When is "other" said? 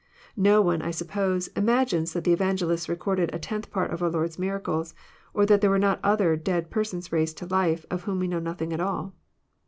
6.03-6.35